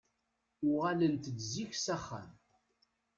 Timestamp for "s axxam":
1.77-2.29